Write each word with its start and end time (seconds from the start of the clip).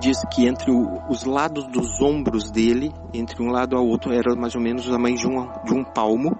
diz 0.00 0.18
que 0.32 0.46
entre 0.46 0.70
o, 0.70 1.02
os 1.08 1.24
lados 1.24 1.66
dos 1.68 2.00
ombros 2.00 2.50
dele, 2.50 2.92
entre 3.14 3.42
um 3.42 3.50
lado 3.50 3.76
ao 3.76 3.86
outro, 3.86 4.12
era 4.12 4.34
mais 4.34 4.54
ou 4.54 4.60
menos 4.60 4.88
o 4.88 4.90
tamanho 4.90 5.16
de 5.16 5.26
um, 5.28 5.48
de 5.64 5.74
um 5.74 5.84
palmo. 5.84 6.36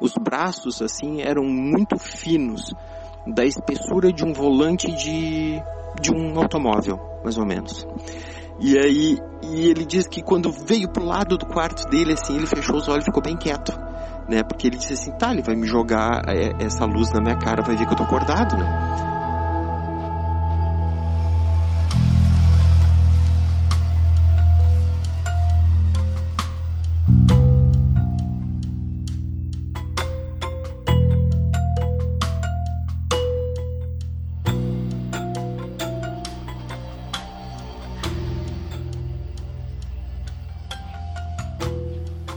Os 0.00 0.14
braços, 0.14 0.82
assim, 0.82 1.20
eram 1.20 1.44
muito 1.44 1.98
finos, 1.98 2.74
da 3.26 3.44
espessura 3.44 4.12
de 4.12 4.24
um 4.24 4.32
volante 4.32 4.90
de, 4.92 5.62
de 6.00 6.12
um 6.12 6.38
automóvel, 6.38 6.98
mais 7.22 7.38
ou 7.38 7.46
menos. 7.46 7.86
E 8.58 8.78
aí, 8.78 9.18
e 9.42 9.68
ele 9.68 9.84
diz 9.86 10.06
que 10.06 10.22
quando 10.22 10.50
veio 10.52 10.88
pro 10.88 11.04
lado 11.04 11.38
do 11.38 11.46
quarto 11.46 11.88
dele, 11.88 12.12
assim, 12.12 12.36
ele 12.36 12.46
fechou 12.46 12.76
os 12.76 12.88
olhos 12.88 13.04
e 13.04 13.06
ficou 13.06 13.22
bem 13.22 13.36
quieto, 13.36 13.72
né? 14.28 14.42
Porque 14.42 14.66
ele 14.66 14.76
disse 14.76 14.94
assim, 14.94 15.12
tá, 15.12 15.32
ele 15.32 15.42
vai 15.42 15.56
me 15.56 15.66
jogar 15.66 16.22
é, 16.28 16.64
essa 16.64 16.84
luz 16.84 17.12
na 17.12 17.20
minha 17.20 17.38
cara, 17.38 17.62
vai 17.62 17.76
ver 17.76 17.86
que 17.86 17.92
eu 17.92 17.96
tô 17.96 18.02
acordado, 18.02 18.56
né? 18.56 19.09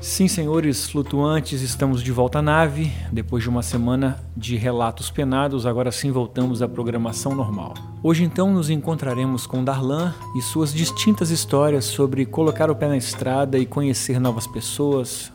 Sim, 0.04 0.28
senhores 0.28 0.86
flutuantes, 0.90 1.62
estamos 1.62 2.04
de 2.04 2.12
volta 2.12 2.40
à 2.40 2.42
nave. 2.42 2.92
Depois 3.09 3.42
de 3.42 3.48
uma 3.48 3.64
semana 3.64 4.20
de 4.36 4.58
relatos 4.58 5.09
penados, 5.09 5.66
agora 5.66 5.94
sim 5.94 6.12
voltamos 6.12 6.62
à 6.62 6.68
programação 6.68 7.34
normal. 7.34 7.73
Hoje 8.04 8.26
então 8.26 8.52
nos 8.52 8.70
encontraremos 8.70 9.48
com 9.48 9.64
Darlan 9.64 10.14
e 10.36 10.42
suas 10.42 10.74
distintas 10.74 11.30
histórias 11.30 11.86
sobre 11.86 12.26
colocar 12.26 12.70
o 12.70 12.76
pé 12.76 12.90
na 12.90 12.98
estrada 12.98 13.58
e 13.58 13.66
conhecer 13.66 14.20
novas 14.20 14.46
pessoas, 14.46 15.31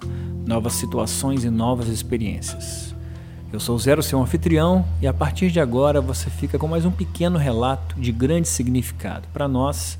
novas 0.47 0.75
situações 0.75 1.45
e 1.45 1.51
novas 1.51 1.89
experiências. 1.89 2.95
Eu 3.51 3.59
sou 3.59 3.79
Zero, 3.79 4.03
seu 4.03 4.21
anfitrião, 4.21 4.85
e 5.01 5.07
a 5.07 5.15
partir 5.15 5.51
de 5.51 5.61
agora 5.61 5.99
você 5.99 6.29
fica 6.29 6.59
com 6.59 6.69
mais 6.69 6.85
um 6.85 6.91
pequeno 6.91 7.39
relato 7.39 7.99
de 7.99 8.13
grande 8.13 8.47
significado 8.47 9.29
para 9.33 9.49
nós 9.49 9.99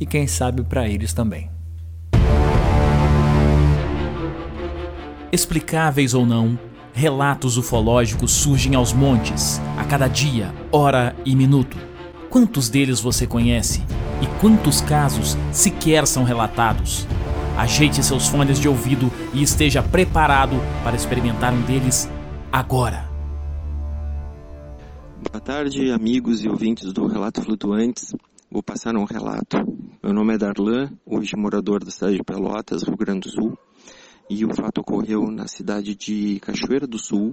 e 0.00 0.04
quem 0.04 0.26
sabe 0.26 0.64
para 0.64 0.88
eles 0.88 1.12
também. 1.12 1.56
Explicáveis 5.30 6.14
ou 6.14 6.24
não, 6.24 6.58
relatos 6.94 7.58
ufológicos 7.58 8.32
surgem 8.32 8.74
aos 8.74 8.94
montes, 8.94 9.60
a 9.76 9.84
cada 9.84 10.08
dia, 10.08 10.54
hora 10.72 11.14
e 11.22 11.36
minuto. 11.36 11.76
Quantos 12.30 12.70
deles 12.70 12.98
você 12.98 13.26
conhece? 13.26 13.84
E 14.22 14.40
quantos 14.40 14.80
casos 14.80 15.36
sequer 15.52 16.06
são 16.06 16.24
relatados? 16.24 17.06
Ajeite 17.58 18.02
seus 18.02 18.26
fones 18.26 18.58
de 18.58 18.68
ouvido 18.68 19.12
e 19.34 19.42
esteja 19.42 19.82
preparado 19.82 20.56
para 20.82 20.96
experimentar 20.96 21.52
um 21.52 21.60
deles 21.60 22.08
agora. 22.50 23.06
Boa 25.30 25.42
tarde, 25.42 25.90
amigos 25.90 26.42
e 26.42 26.48
ouvintes 26.48 26.90
do 26.90 27.06
Relato 27.06 27.42
Flutuantes. 27.42 28.14
Vou 28.50 28.62
passar 28.62 28.96
um 28.96 29.04
relato. 29.04 29.58
Meu 30.02 30.14
nome 30.14 30.36
é 30.36 30.38
Darlan, 30.38 30.90
hoje 31.04 31.36
morador 31.36 31.84
da 31.84 31.90
cidade 31.90 32.16
de 32.16 32.24
Pelotas, 32.24 32.82
Rio 32.82 32.96
Grande 32.96 33.28
do 33.28 33.30
Sul 33.30 33.58
e 34.28 34.44
o 34.44 34.54
fato 34.54 34.80
ocorreu 34.80 35.30
na 35.30 35.46
cidade 35.48 35.94
de 35.94 36.38
Cachoeira 36.40 36.86
do 36.86 36.98
Sul. 36.98 37.32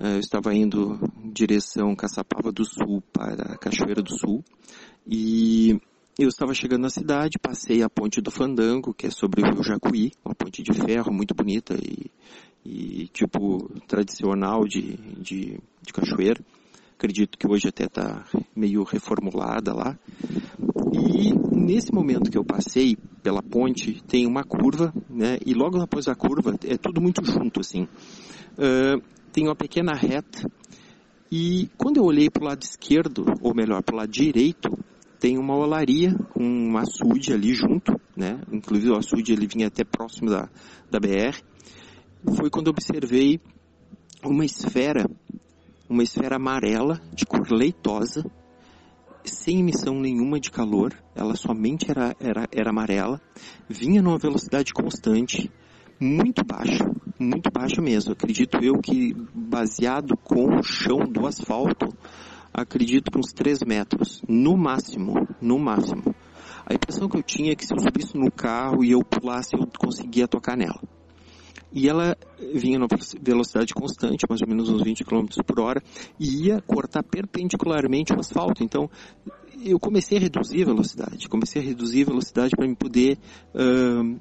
É, 0.00 0.14
eu 0.14 0.20
estava 0.20 0.54
indo 0.54 0.98
em 1.22 1.30
direção 1.30 1.94
Caçapava 1.94 2.50
do 2.52 2.64
Sul 2.64 3.02
para 3.12 3.56
Cachoeira 3.58 4.02
do 4.02 4.18
Sul 4.18 4.44
e 5.06 5.80
eu 6.18 6.28
estava 6.28 6.52
chegando 6.52 6.82
na 6.82 6.90
cidade, 6.90 7.38
passei 7.38 7.82
a 7.82 7.88
ponte 7.88 8.20
do 8.20 8.30
Fandango, 8.30 8.92
que 8.92 9.06
é 9.06 9.10
sobre 9.10 9.40
o 9.40 9.44
rio 9.44 9.62
Jacuí, 9.62 10.12
uma 10.24 10.34
ponte 10.34 10.62
de 10.62 10.72
ferro 10.72 11.12
muito 11.12 11.34
bonita 11.34 11.74
e, 11.74 12.10
e 12.64 13.08
tipo 13.08 13.70
tradicional 13.86 14.66
de, 14.66 14.96
de, 15.18 15.58
de 15.80 15.92
Cachoeira. 15.92 16.44
Acredito 17.02 17.36
que 17.36 17.50
hoje 17.50 17.66
até 17.66 17.86
está 17.86 18.24
meio 18.54 18.84
reformulada 18.84 19.74
lá. 19.74 19.98
E 20.92 21.34
nesse 21.52 21.92
momento 21.92 22.30
que 22.30 22.38
eu 22.38 22.44
passei 22.44 22.96
pela 23.24 23.42
ponte, 23.42 24.00
tem 24.04 24.24
uma 24.24 24.44
curva, 24.44 24.94
né? 25.10 25.36
E 25.44 25.52
logo 25.52 25.80
após 25.80 26.06
a 26.06 26.14
curva, 26.14 26.54
é 26.64 26.76
tudo 26.76 27.00
muito 27.00 27.24
junto, 27.24 27.58
assim. 27.58 27.88
Uh, 28.52 29.02
tem 29.32 29.48
uma 29.48 29.56
pequena 29.56 29.92
reta. 29.94 30.48
E 31.28 31.68
quando 31.76 31.96
eu 31.96 32.04
olhei 32.04 32.30
para 32.30 32.44
o 32.44 32.46
lado 32.46 32.62
esquerdo, 32.62 33.24
ou 33.40 33.52
melhor, 33.52 33.82
para 33.82 33.96
o 33.96 33.98
lado 33.98 34.12
direito, 34.12 34.70
tem 35.18 35.36
uma 35.36 35.56
olaria 35.56 36.14
com 36.32 36.44
um 36.44 36.76
açude 36.78 37.32
ali 37.32 37.52
junto, 37.52 38.00
né? 38.16 38.40
Inclusive 38.52 38.92
o 38.92 38.96
açude 38.96 39.32
ele 39.32 39.48
vinha 39.48 39.66
até 39.66 39.82
próximo 39.82 40.30
da, 40.30 40.48
da 40.88 41.00
BR. 41.00 41.36
Foi 42.36 42.48
quando 42.48 42.68
observei 42.68 43.40
uma 44.24 44.44
esfera, 44.44 45.04
uma 45.92 46.02
esfera 46.02 46.36
amarela 46.36 46.98
de 47.12 47.26
cor 47.26 47.46
leitosa, 47.52 48.24
sem 49.24 49.60
emissão 49.60 50.00
nenhuma 50.00 50.40
de 50.40 50.50
calor, 50.50 50.94
ela 51.14 51.36
somente 51.36 51.90
era, 51.90 52.16
era, 52.18 52.48
era 52.50 52.70
amarela, 52.70 53.20
vinha 53.68 54.00
numa 54.00 54.16
velocidade 54.16 54.72
constante, 54.72 55.52
muito 56.00 56.42
baixa, 56.44 56.90
muito 57.18 57.50
baixa 57.52 57.82
mesmo. 57.82 58.12
Acredito 58.12 58.56
eu 58.64 58.80
que, 58.80 59.14
baseado 59.34 60.16
com 60.16 60.58
o 60.58 60.62
chão 60.62 61.00
do 61.00 61.26
asfalto, 61.26 61.94
acredito 62.54 63.10
que 63.10 63.18
uns 63.18 63.32
3 63.34 63.60
metros, 63.60 64.22
no 64.26 64.56
máximo, 64.56 65.28
no 65.42 65.58
máximo. 65.58 66.14
A 66.64 66.72
impressão 66.72 67.06
que 67.06 67.18
eu 67.18 67.22
tinha 67.22 67.52
é 67.52 67.54
que 67.54 67.66
se 67.66 67.74
eu 67.74 67.78
subisse 67.78 68.16
no 68.16 68.30
carro 68.30 68.82
e 68.82 68.92
eu 68.92 69.00
pulasse, 69.04 69.54
eu 69.54 69.68
conseguia 69.78 70.26
tocar 70.26 70.56
nela. 70.56 70.80
E 71.72 71.88
ela 71.88 72.16
vinha 72.54 72.78
numa 72.78 72.88
velocidade 73.20 73.72
constante, 73.72 74.26
mais 74.28 74.42
ou 74.42 74.48
menos 74.48 74.68
uns 74.68 74.82
20 74.82 75.04
km 75.04 75.26
por 75.46 75.60
hora, 75.60 75.82
e 76.18 76.46
ia 76.46 76.60
cortar 76.60 77.02
perpendicularmente 77.02 78.12
o 78.12 78.20
asfalto. 78.20 78.62
Então, 78.62 78.90
eu 79.64 79.78
comecei 79.78 80.18
a 80.18 80.20
reduzir 80.20 80.62
a 80.62 80.66
velocidade, 80.66 81.28
comecei 81.28 81.62
a 81.62 81.64
reduzir 81.64 82.02
a 82.02 82.06
velocidade 82.06 82.54
para 82.56 82.66
me 82.66 82.74
poder 82.74 83.18
uh, 83.54 84.20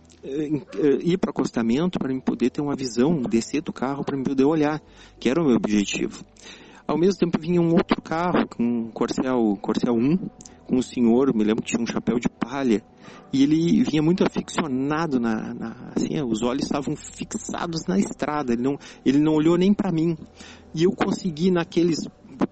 ir 1.03 1.17
para 1.17 1.29
o 1.29 1.31
acostamento, 1.31 1.99
para 1.99 2.13
me 2.13 2.21
poder 2.21 2.49
ter 2.51 2.61
uma 2.61 2.75
visão, 2.75 3.21
descer 3.21 3.61
do 3.61 3.73
carro, 3.73 4.03
para 4.03 4.15
me 4.15 4.23
poder 4.23 4.45
olhar, 4.45 4.81
que 5.19 5.29
era 5.29 5.41
o 5.41 5.45
meu 5.45 5.55
objetivo. 5.55 6.23
Ao 6.87 6.97
mesmo 6.97 7.19
tempo 7.19 7.39
vinha 7.39 7.61
um 7.61 7.71
outro 7.71 8.01
carro, 8.01 8.45
um 8.59 8.91
Corcel, 8.91 9.57
Corcel 9.61 9.93
1, 9.93 10.17
com 10.17 10.29
um 10.71 10.81
senhor, 10.81 11.35
me 11.35 11.43
lembro 11.43 11.63
que 11.63 11.71
tinha 11.71 11.83
um 11.83 11.87
chapéu 11.87 12.19
de 12.19 12.29
palha, 12.29 12.81
e 13.33 13.43
ele 13.43 13.83
vinha 13.83 14.01
muito 14.01 14.23
aficionado 14.23 15.19
na, 15.19 15.53
na 15.53 15.91
assim, 15.95 16.21
os 16.21 16.41
olhos 16.41 16.63
estavam 16.63 16.95
fixados 16.95 17.85
na 17.87 17.99
estrada, 17.99 18.53
ele 18.53 18.61
não, 18.61 18.77
ele 19.05 19.19
não 19.19 19.33
olhou 19.33 19.57
nem 19.57 19.73
para 19.73 19.91
mim. 19.91 20.17
E 20.73 20.83
eu 20.83 20.91
consegui 20.91 21.51
naqueles, 21.51 21.99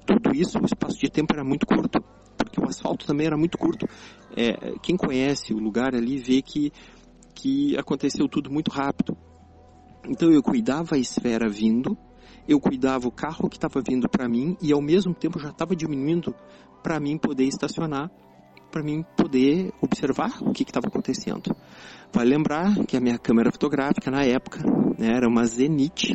tudo 0.06 0.36
isso, 0.36 0.60
o 0.60 0.66
espaço 0.66 0.98
de 1.00 1.10
tempo 1.10 1.34
era 1.34 1.44
muito 1.44 1.66
curto, 1.66 2.04
porque 2.38 2.60
o 2.60 2.68
asfalto 2.68 3.06
também 3.06 3.28
era 3.28 3.38
muito 3.38 3.58
curto. 3.58 3.88
É, 4.36 4.78
quem 4.82 4.96
conhece 4.96 5.54
o 5.54 5.58
lugar 5.58 5.96
ali 5.96 6.18
vê 6.18 6.42
que, 6.42 6.72
que 7.34 7.78
aconteceu 7.78 8.28
tudo 8.28 8.52
muito 8.52 8.70
rápido. 8.72 9.18
Então 10.08 10.32
eu 10.32 10.42
cuidava 10.42 10.96
a 10.96 10.98
esfera 10.98 11.50
vindo, 11.50 11.98
eu 12.48 12.60
cuidava 12.60 13.08
o 13.08 13.12
carro 13.12 13.50
que 13.50 13.58
estava 13.58 13.82
vindo 13.82 14.10
para 14.10 14.28
mim 14.28 14.58
e 14.62 14.72
ao 14.72 14.82
mesmo 14.82 15.14
tempo 15.14 15.40
já 15.40 15.50
estava 15.50 15.76
diminuindo 15.76 16.34
para 16.82 17.00
mim 17.00 17.18
poder 17.18 17.46
estacionar, 17.46 18.10
para 18.72 18.84
mim 18.84 19.04
poder 19.16 19.72
observar 19.82 20.42
o 20.42 20.52
que 20.52 20.64
estava 20.64 20.88
acontecendo. 20.88 21.56
Vale 22.12 22.30
lembrar 22.30 22.86
que 22.86 22.98
a 22.98 23.00
minha 23.00 23.18
câmera 23.18 23.52
fotográfica 23.52 24.10
na 24.10 24.24
época 24.24 24.60
né, 24.98 25.08
era 25.16 25.28
uma 25.28 25.46
Zenith 25.46 26.14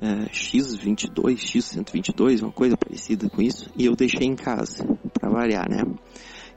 é, 0.00 0.28
X22, 0.30 1.36
X122, 1.36 2.42
uma 2.42 2.52
coisa 2.52 2.76
parecida 2.76 3.28
com 3.28 3.40
isso, 3.40 3.70
e 3.76 3.86
eu 3.86 3.94
deixei 3.94 4.26
em 4.26 4.34
casa, 4.34 4.84
para 5.12 5.30
variar, 5.30 5.68
né? 5.70 5.84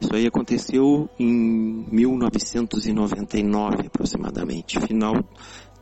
Isso 0.02 0.16
aí 0.16 0.26
aconteceu 0.26 1.10
em 1.20 1.86
1999 1.92 3.88
aproximadamente, 3.88 4.80
final 4.80 5.16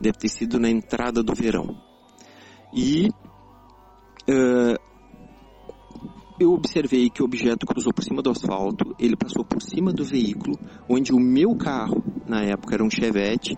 deve 0.00 0.18
ter 0.18 0.28
sido 0.28 0.58
na 0.58 0.68
entrada 0.70 1.22
do 1.22 1.34
verão. 1.34 1.87
E 2.72 3.08
uh, 4.28 4.78
eu 6.40 6.52
observei 6.52 7.10
que 7.10 7.22
o 7.22 7.24
objeto 7.24 7.66
cruzou 7.66 7.92
por 7.92 8.04
cima 8.04 8.22
do 8.22 8.30
asfalto, 8.30 8.94
ele 8.98 9.16
passou 9.16 9.44
por 9.44 9.60
cima 9.60 9.92
do 9.92 10.04
veículo, 10.04 10.56
onde 10.88 11.12
o 11.12 11.18
meu 11.18 11.56
carro, 11.56 12.02
na 12.26 12.42
época 12.42 12.74
era 12.74 12.84
um 12.84 12.90
Chevette, 12.90 13.56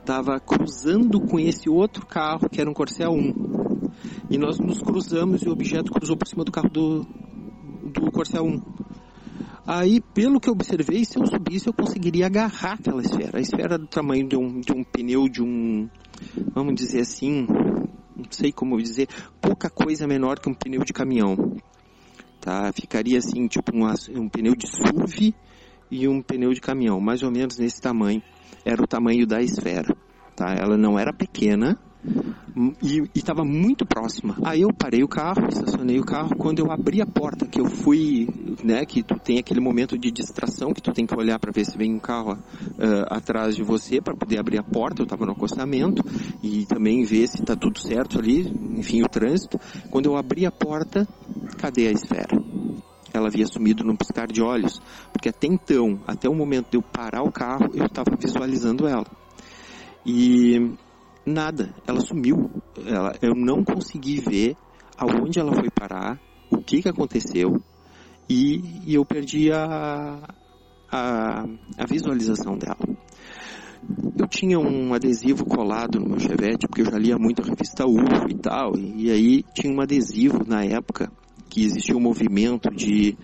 estava 0.00 0.40
cruzando 0.40 1.20
com 1.20 1.38
esse 1.38 1.68
outro 1.68 2.06
carro 2.06 2.48
que 2.48 2.60
era 2.60 2.70
um 2.70 2.74
Corsair 2.74 3.10
1. 3.10 3.34
E 4.30 4.38
nós 4.38 4.58
nos 4.58 4.80
cruzamos 4.80 5.42
e 5.42 5.48
o 5.48 5.52
objeto 5.52 5.92
cruzou 5.92 6.16
por 6.16 6.26
cima 6.26 6.44
do 6.44 6.50
carro 6.50 6.70
do, 6.70 7.06
do 7.84 8.10
Corsair 8.10 8.42
1. 8.42 8.62
Aí, 9.64 10.00
pelo 10.00 10.40
que 10.40 10.48
eu 10.48 10.54
observei, 10.54 11.04
se 11.04 11.16
eu 11.18 11.26
subisse, 11.26 11.68
eu 11.68 11.72
conseguiria 11.72 12.26
agarrar 12.26 12.72
aquela 12.72 13.00
esfera. 13.00 13.38
A 13.38 13.40
esfera 13.40 13.78
do 13.78 13.86
tamanho 13.86 14.26
de 14.26 14.36
um, 14.36 14.60
de 14.60 14.72
um 14.72 14.82
pneu 14.82 15.28
de 15.28 15.40
um, 15.40 15.88
vamos 16.52 16.74
dizer 16.74 17.02
assim, 17.02 17.46
não 18.16 18.26
sei 18.30 18.52
como 18.52 18.80
dizer, 18.80 19.08
pouca 19.40 19.68
coisa 19.70 20.06
menor 20.06 20.38
que 20.38 20.48
um 20.48 20.54
pneu 20.54 20.84
de 20.84 20.92
caminhão. 20.92 21.36
Tá? 22.40 22.72
Ficaria 22.72 23.18
assim, 23.18 23.46
tipo 23.46 23.72
um, 23.74 23.86
um 24.20 24.28
pneu 24.28 24.54
de 24.54 24.66
SUV 24.66 25.34
e 25.90 26.08
um 26.08 26.22
pneu 26.22 26.52
de 26.52 26.60
caminhão, 26.60 27.00
mais 27.00 27.22
ou 27.22 27.30
menos 27.30 27.58
nesse 27.58 27.80
tamanho. 27.80 28.22
Era 28.64 28.82
o 28.82 28.86
tamanho 28.86 29.26
da 29.26 29.42
esfera. 29.42 29.96
Tá? 30.34 30.54
Ela 30.54 30.76
não 30.76 30.98
era 30.98 31.12
pequena, 31.12 31.78
e 32.82 33.02
estava 33.14 33.44
muito 33.44 33.86
próxima. 33.86 34.36
Aí 34.44 34.62
eu 34.62 34.72
parei 34.72 35.02
o 35.02 35.08
carro, 35.08 35.46
estacionei 35.48 35.98
o 35.98 36.04
carro. 36.04 36.36
Quando 36.36 36.58
eu 36.58 36.70
abri 36.70 37.00
a 37.00 37.06
porta, 37.06 37.46
que 37.46 37.60
eu 37.60 37.66
fui, 37.66 38.28
né, 38.62 38.84
que 38.84 39.02
tu 39.02 39.14
tem 39.18 39.38
aquele 39.38 39.60
momento 39.60 39.96
de 39.96 40.10
distração 40.10 40.72
que 40.72 40.82
tu 40.82 40.92
tem 40.92 41.06
que 41.06 41.16
olhar 41.16 41.38
para 41.38 41.52
ver 41.52 41.64
se 41.64 41.76
vem 41.78 41.94
um 41.94 41.98
carro 41.98 42.32
uh, 42.32 43.06
atrás 43.08 43.56
de 43.56 43.62
você 43.62 44.00
para 44.00 44.14
poder 44.14 44.38
abrir 44.38 44.58
a 44.58 44.62
porta. 44.62 45.02
Eu 45.02 45.04
estava 45.04 45.24
no 45.24 45.32
acostamento 45.32 46.02
e 46.42 46.66
também 46.66 47.04
ver 47.04 47.26
se 47.28 47.40
está 47.40 47.56
tudo 47.56 47.78
certo 47.80 48.18
ali, 48.18 48.48
enfim, 48.76 49.02
o 49.02 49.08
trânsito. 49.08 49.58
Quando 49.90 50.06
eu 50.06 50.16
abri 50.16 50.44
a 50.44 50.50
porta, 50.50 51.06
cadê 51.58 51.88
a 51.88 51.92
esfera? 51.92 52.36
Ela 53.14 53.28
havia 53.28 53.46
sumido 53.46 53.84
num 53.84 53.94
piscar 53.94 54.26
de 54.26 54.42
olhos, 54.42 54.80
porque 55.12 55.28
até 55.28 55.46
então, 55.46 56.00
até 56.06 56.28
o 56.28 56.34
momento 56.34 56.70
de 56.70 56.78
eu 56.78 56.82
parar 56.82 57.22
o 57.22 57.30
carro, 57.30 57.70
eu 57.74 57.84
estava 57.84 58.16
visualizando 58.18 58.88
ela. 58.88 59.06
E 60.04 60.72
nada, 61.24 61.74
ela 61.86 62.00
sumiu. 62.00 62.50
Ela, 62.86 63.14
eu 63.22 63.34
não 63.34 63.64
consegui 63.64 64.20
ver 64.20 64.56
aonde 64.96 65.38
ela 65.38 65.52
foi 65.52 65.70
parar, 65.70 66.20
o 66.50 66.58
que, 66.58 66.82
que 66.82 66.88
aconteceu 66.88 67.62
e, 68.28 68.82
e 68.86 68.94
eu 68.94 69.04
perdi 69.04 69.52
a, 69.52 70.20
a, 70.90 71.44
a, 71.78 71.86
visualização 71.86 72.56
dela. 72.56 72.78
Eu 74.16 74.28
tinha 74.28 74.58
um 74.58 74.94
adesivo 74.94 75.44
colado 75.44 75.98
no 75.98 76.10
meu 76.10 76.20
chevette, 76.20 76.68
porque 76.68 76.82
eu 76.82 76.90
já 76.90 76.98
lia 76.98 77.18
muito 77.18 77.42
a 77.42 77.44
revista 77.44 77.84
UFO 77.84 78.30
e 78.30 78.34
tal, 78.34 78.76
e, 78.76 79.06
e 79.06 79.10
aí 79.10 79.42
tinha 79.54 79.72
um 79.72 79.80
adesivo 79.80 80.44
na 80.46 80.64
época 80.64 81.10
que 81.48 81.64
existia 81.64 81.96
um 81.96 82.00
movimento 82.00 82.70
de 82.70 83.16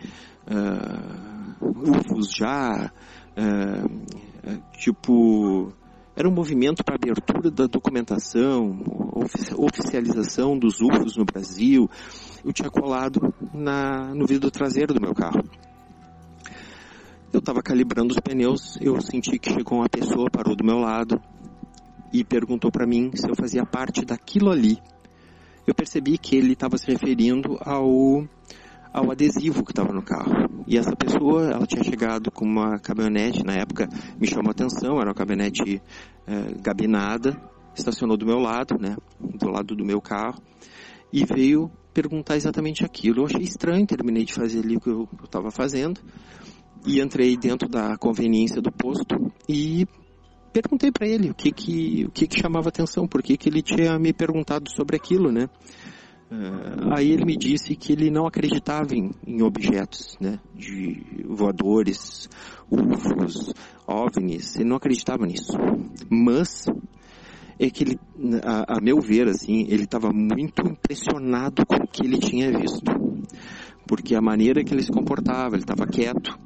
uh, 0.50 1.90
UFOs 1.90 2.32
já, 2.36 2.90
uh, 3.36 4.60
tipo 4.72 5.72
era 6.18 6.28
um 6.28 6.32
movimento 6.32 6.82
para 6.82 6.96
abertura 6.96 7.48
da 7.48 7.68
documentação, 7.68 8.76
oficialização 9.56 10.58
dos 10.58 10.80
UFOs 10.80 11.16
no 11.16 11.24
Brasil. 11.24 11.88
Eu 12.44 12.52
tinha 12.52 12.68
colado 12.68 13.32
na, 13.54 14.12
no 14.16 14.26
vidro 14.26 14.50
traseiro 14.50 14.92
do 14.92 15.00
meu 15.00 15.14
carro. 15.14 15.44
Eu 17.32 17.38
estava 17.38 17.62
calibrando 17.62 18.12
os 18.12 18.18
pneus, 18.18 18.76
eu 18.80 19.00
senti 19.00 19.38
que 19.38 19.52
chegou 19.52 19.78
uma 19.78 19.88
pessoa, 19.88 20.28
parou 20.28 20.56
do 20.56 20.64
meu 20.64 20.78
lado 20.78 21.22
e 22.12 22.24
perguntou 22.24 22.72
para 22.72 22.84
mim 22.84 23.12
se 23.14 23.30
eu 23.30 23.36
fazia 23.36 23.64
parte 23.64 24.04
daquilo 24.04 24.50
ali. 24.50 24.76
Eu 25.68 25.74
percebi 25.74 26.18
que 26.18 26.34
ele 26.34 26.54
estava 26.54 26.76
se 26.78 26.90
referindo 26.90 27.56
ao 27.60 28.26
ao 28.92 29.10
adesivo 29.10 29.64
que 29.64 29.72
estava 29.72 29.92
no 29.92 30.02
carro. 30.02 30.48
E 30.66 30.76
essa 30.76 30.94
pessoa, 30.94 31.50
ela 31.50 31.66
tinha 31.66 31.82
chegado 31.82 32.30
com 32.30 32.44
uma 32.44 32.78
caminhonete, 32.78 33.44
na 33.44 33.54
época 33.54 33.88
me 34.20 34.26
chamou 34.26 34.48
a 34.48 34.52
atenção, 34.52 35.00
era 35.00 35.08
uma 35.08 35.14
caminhonete 35.14 35.82
é, 36.26 36.54
gabinada, 36.60 37.40
estacionou 37.74 38.16
do 38.16 38.26
meu 38.26 38.38
lado, 38.38 38.76
né, 38.78 38.96
do 39.20 39.50
lado 39.50 39.74
do 39.74 39.84
meu 39.84 40.00
carro, 40.00 40.40
e 41.12 41.24
veio 41.24 41.70
perguntar 41.94 42.36
exatamente 42.36 42.84
aquilo. 42.84 43.20
Eu 43.20 43.26
achei 43.26 43.42
estranho, 43.42 43.86
terminei 43.86 44.24
de 44.24 44.34
fazer 44.34 44.60
ali 44.60 44.76
o 44.76 44.80
que 44.80 44.90
eu 44.90 45.08
estava 45.24 45.50
fazendo, 45.50 46.00
e 46.86 47.00
entrei 47.00 47.36
dentro 47.36 47.68
da 47.68 47.96
conveniência 47.96 48.60
do 48.60 48.70
posto 48.70 49.32
e 49.48 49.86
perguntei 50.52 50.90
para 50.90 51.06
ele 51.06 51.30
o 51.30 51.34
que 51.34 51.52
que, 51.52 52.04
o 52.06 52.10
que 52.10 52.26
que 52.26 52.38
chamava 52.38 52.68
atenção, 52.68 53.06
por 53.06 53.22
que 53.22 53.36
que 53.36 53.48
ele 53.48 53.62
tinha 53.62 53.98
me 53.98 54.12
perguntado 54.12 54.70
sobre 54.70 54.96
aquilo, 54.96 55.30
né. 55.32 55.48
Uh, 56.30 56.92
aí 56.94 57.10
ele 57.10 57.24
me 57.24 57.36
disse 57.36 57.74
que 57.74 57.92
ele 57.92 58.10
não 58.10 58.26
acreditava 58.26 58.94
em, 58.94 59.10
em 59.26 59.42
objetos, 59.42 60.14
né, 60.20 60.38
de 60.54 61.24
voadores, 61.26 62.28
UFOs, 62.70 63.54
OVNIs, 63.86 64.56
ele 64.56 64.68
não 64.68 64.76
acreditava 64.76 65.24
nisso. 65.24 65.56
Mas 66.10 66.66
é 67.58 67.70
que 67.70 67.82
ele, 67.82 67.98
a, 68.44 68.76
a 68.76 68.80
meu 68.80 69.00
ver, 69.00 69.26
assim, 69.26 69.66
ele 69.68 69.84
estava 69.84 70.12
muito 70.12 70.60
impressionado 70.66 71.64
com 71.64 71.76
o 71.76 71.88
que 71.88 72.06
ele 72.06 72.18
tinha 72.18 72.50
visto, 72.50 72.92
porque 73.86 74.14
a 74.14 74.20
maneira 74.20 74.62
que 74.62 74.74
ele 74.74 74.82
se 74.82 74.92
comportava, 74.92 75.54
ele 75.54 75.62
estava 75.62 75.86
quieto, 75.86 76.38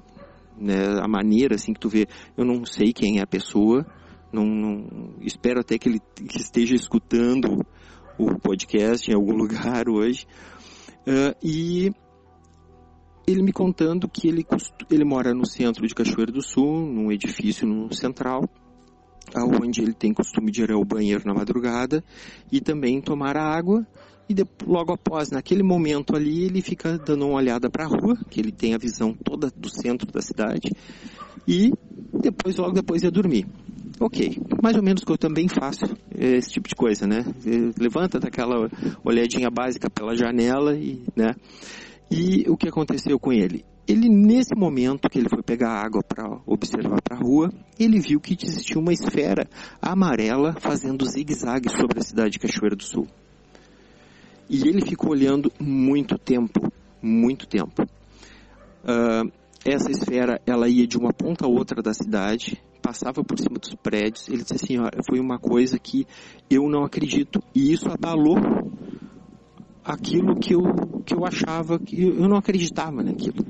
né, 0.56 1.00
a 1.00 1.08
maneira 1.08 1.56
assim 1.56 1.72
que 1.72 1.80
tu 1.80 1.88
vê, 1.88 2.06
eu 2.36 2.44
não 2.44 2.64
sei 2.64 2.92
quem 2.92 3.18
é 3.18 3.22
a 3.22 3.26
pessoa, 3.26 3.84
não, 4.32 4.46
não 4.46 5.14
espero 5.20 5.58
até 5.58 5.76
que 5.76 5.88
ele 5.88 6.00
que 6.14 6.38
esteja 6.38 6.74
escutando 6.74 7.66
o 8.18 8.38
podcast 8.38 9.10
em 9.10 9.14
algum 9.14 9.34
lugar 9.36 9.88
hoje. 9.88 10.26
Uh, 11.06 11.34
e 11.42 11.92
ele 13.26 13.42
me 13.42 13.52
contando 13.52 14.08
que 14.08 14.28
ele, 14.28 14.46
ele 14.90 15.04
mora 15.04 15.32
no 15.32 15.46
centro 15.46 15.86
de 15.86 15.94
Cachoeiro 15.94 16.32
do 16.32 16.42
Sul, 16.42 16.86
num 16.86 17.10
edifício 17.10 17.66
no 17.66 17.92
central, 17.94 18.48
onde 19.34 19.80
ele 19.80 19.92
tem 19.92 20.12
costume 20.12 20.50
de 20.50 20.62
ir 20.62 20.72
ao 20.72 20.84
banheiro 20.84 21.22
na 21.24 21.34
madrugada 21.34 22.04
e 22.50 22.60
também 22.60 23.00
tomar 23.00 23.36
água. 23.36 23.86
E 24.28 24.34
depois, 24.34 24.70
logo 24.70 24.92
após, 24.92 25.30
naquele 25.30 25.62
momento 25.62 26.14
ali, 26.14 26.44
ele 26.44 26.62
fica 26.62 26.98
dando 26.98 27.26
uma 27.26 27.36
olhada 27.36 27.68
para 27.68 27.84
a 27.84 27.88
rua, 27.88 28.16
que 28.30 28.40
ele 28.40 28.52
tem 28.52 28.74
a 28.74 28.78
visão 28.78 29.12
toda 29.12 29.50
do 29.50 29.68
centro 29.68 30.10
da 30.10 30.22
cidade, 30.22 30.70
e 31.46 31.72
depois, 32.20 32.56
logo 32.56 32.72
depois, 32.72 33.02
ia 33.02 33.10
dormir. 33.10 33.46
Ok, 34.04 34.36
mais 34.60 34.76
ou 34.76 34.82
menos 34.82 35.04
que 35.04 35.12
eu 35.12 35.16
também 35.16 35.46
faço 35.46 35.84
esse 36.18 36.50
tipo 36.50 36.68
de 36.68 36.74
coisa, 36.74 37.06
né? 37.06 37.24
Levanta 37.78 38.18
daquela 38.18 38.68
olhadinha 39.04 39.48
básica 39.48 39.88
pela 39.88 40.16
janela 40.16 40.76
e, 40.76 41.04
né? 41.14 41.36
E 42.10 42.44
o 42.50 42.56
que 42.56 42.68
aconteceu 42.68 43.16
com 43.20 43.32
ele? 43.32 43.64
Ele, 43.86 44.08
nesse 44.08 44.56
momento 44.56 45.08
que 45.08 45.20
ele 45.20 45.28
foi 45.28 45.40
pegar 45.40 45.80
água 45.80 46.02
para 46.02 46.24
observar 46.44 47.00
para 47.00 47.16
a 47.16 47.20
rua, 47.20 47.52
ele 47.78 48.00
viu 48.00 48.18
que 48.18 48.36
existia 48.44 48.76
uma 48.76 48.92
esfera 48.92 49.48
amarela 49.80 50.56
fazendo 50.58 51.08
zigue-zague 51.08 51.68
sobre 51.70 52.00
a 52.00 52.02
cidade 52.02 52.30
de 52.32 52.38
Cachoeira 52.40 52.74
do 52.74 52.82
Sul. 52.82 53.06
E 54.50 54.66
ele 54.66 54.84
ficou 54.84 55.12
olhando 55.12 55.52
muito 55.60 56.18
tempo, 56.18 56.72
muito 57.00 57.46
tempo. 57.46 57.84
Uh, 58.82 59.30
essa 59.64 59.92
esfera, 59.92 60.40
ela 60.44 60.68
ia 60.68 60.88
de 60.88 60.98
uma 60.98 61.12
ponta 61.12 61.46
a 61.46 61.48
outra 61.48 61.80
da 61.80 61.94
cidade, 61.94 62.60
passava 62.82 63.22
por 63.22 63.38
cima 63.38 63.58
dos 63.58 63.74
prédios. 63.76 64.28
Ele 64.28 64.42
disse 64.42 64.54
assim: 64.54 64.76
foi 65.06 65.20
uma 65.20 65.38
coisa 65.38 65.78
que 65.78 66.06
eu 66.50 66.68
não 66.68 66.84
acredito. 66.84 67.40
E 67.54 67.72
isso 67.72 67.88
abalou 67.88 68.36
aquilo 69.84 70.34
que 70.38 70.54
eu, 70.54 70.62
que 71.06 71.14
eu 71.14 71.24
achava, 71.24 71.78
que 71.78 72.02
eu 72.02 72.28
não 72.28 72.36
acreditava 72.36 73.02
naquilo. 73.02 73.44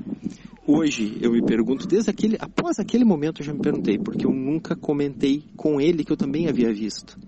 Hoje 0.65 1.17
eu 1.19 1.31
me 1.31 1.41
pergunto, 1.41 1.85
desde 1.85 2.09
aquele, 2.09 2.37
após 2.39 2.79
aquele 2.79 3.03
momento 3.03 3.41
eu 3.41 3.45
já 3.45 3.53
me 3.53 3.59
perguntei, 3.59 3.97
porque 3.97 4.25
eu 4.25 4.31
nunca 4.31 4.75
comentei 4.75 5.43
com 5.57 5.81
ele 5.81 6.05
que 6.05 6.11
eu 6.11 6.17
também 6.17 6.47
havia 6.47 6.71
visto. 6.71 7.19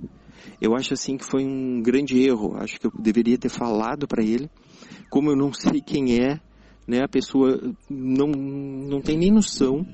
Eu 0.62 0.74
acho 0.74 0.94
assim 0.94 1.18
que 1.18 1.26
foi 1.26 1.44
um 1.46 1.82
grande 1.82 2.18
erro. 2.24 2.56
Acho 2.56 2.80
que 2.80 2.88
eu 2.88 2.92
deveria 2.98 3.38
ter 3.38 3.50
falado 3.50 4.08
para 4.08 4.24
ele. 4.24 4.50
Como 5.10 5.30
eu 5.30 5.36
não 5.36 5.52
sei 5.52 5.82
quem 5.82 6.18
é, 6.22 6.40
né, 6.88 7.04
a 7.04 7.10
pessoa 7.10 7.60
não, 7.90 8.28
não 8.28 9.02
tem 9.02 9.18
nem 9.18 9.32
noção 9.32 9.86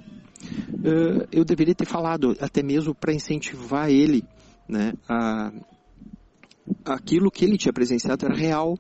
eu 1.32 1.46
deveria 1.46 1.76
ter 1.76 1.86
falado, 1.86 2.36
até 2.40 2.64
mesmo 2.64 2.94
para 2.96 3.14
incentivar 3.14 3.90
ele, 3.90 4.24
né, 4.68 4.94
a, 5.08 5.52
aquilo 6.86 7.32
que 7.32 7.46
ele 7.46 7.58
tinha 7.58 7.74
presenciado 7.74 8.26
era 8.26 8.36
real, 8.36 8.78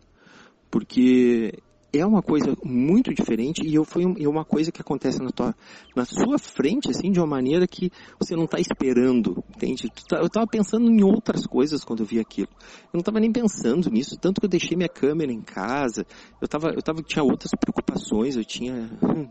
porque 0.69 1.53
é 1.93 2.05
uma 2.05 2.21
coisa 2.21 2.55
muito 2.63 3.13
diferente 3.13 3.61
e 3.65 3.75
eu 3.75 3.83
foi 3.83 4.03
é 4.03 4.27
uma 4.27 4.45
coisa 4.45 4.71
que 4.71 4.81
acontece 4.81 5.21
na 5.21 5.29
tua 5.29 5.53
na 5.95 6.05
sua 6.05 6.37
frente 6.39 6.89
assim 6.89 7.11
de 7.11 7.19
uma 7.19 7.27
maneira 7.27 7.67
que 7.67 7.91
você 8.17 8.35
não 8.35 8.45
está 8.45 8.59
esperando 8.59 9.43
entende? 9.55 9.91
Tá, 10.07 10.17
eu 10.17 10.27
estava 10.27 10.47
pensando 10.47 10.89
em 10.89 11.03
outras 11.03 11.45
coisas 11.45 11.83
quando 11.83 12.01
eu 12.01 12.05
vi 12.05 12.19
aquilo. 12.19 12.49
Eu 12.51 12.89
não 12.93 12.99
estava 13.01 13.19
nem 13.19 13.31
pensando 13.31 13.89
nisso 13.89 14.17
tanto 14.17 14.39
que 14.39 14.45
eu 14.45 14.49
deixei 14.49 14.77
minha 14.77 14.89
câmera 14.89 15.31
em 15.31 15.41
casa 15.41 16.05
eu 16.39 16.45
estava 16.45 16.69
eu 16.69 16.81
tava 16.81 17.01
tinha 17.03 17.23
outras 17.23 17.51
preocupações 17.59 18.37
eu 18.37 18.45
tinha 18.45 18.89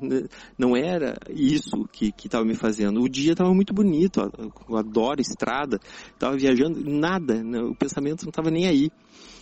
não 0.59 0.77
era 0.77 1.17
isso 1.31 1.89
que 1.91 2.13
estava 2.23 2.45
me 2.45 2.55
fazendo. 2.55 3.01
O 3.01 3.09
dia 3.09 3.33
estava 3.33 3.55
muito 3.55 3.73
bonito 3.73 4.21
eu 4.69 4.77
adoro 4.77 5.21
estrada 5.21 5.81
estava 6.13 6.37
viajando 6.37 6.79
nada 6.85 7.43
o 7.71 7.75
pensamento 7.75 8.23
não 8.25 8.31
estava 8.31 8.51
nem 8.51 8.67
aí. 8.67 8.91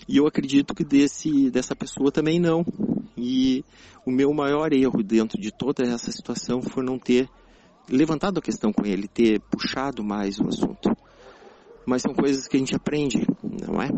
E 0.09 0.17
eu 0.17 0.27
acredito 0.27 0.75
que 0.75 0.85
desse, 0.85 1.51
dessa 1.51 1.77
pessoa 1.77 2.11
também 2.11 2.41
não. 2.41 2.65
E 3.19 3.65
o 4.07 4.13
meu 4.13 4.33
maior 4.33 4.73
erro 4.73 5.03
dentro 5.03 5.41
de 5.41 5.51
toda 5.51 5.83
essa 5.83 6.13
situação 6.13 6.63
foi 6.63 6.85
não 6.85 6.99
ter 6.99 7.29
levantado 7.91 8.39
a 8.39 8.43
questão 8.43 8.73
com 8.73 8.87
ele, 8.87 9.09
ter 9.09 9.41
puxado 9.41 10.05
mais 10.05 10.39
o 10.39 10.47
assunto. 10.47 10.97
Mas 11.85 12.03
são 12.03 12.15
coisas 12.15 12.47
que 12.47 12.57
a 12.57 12.61
gente 12.61 12.77
aprende, 12.77 13.27
não 13.67 13.83
é? 13.83 13.89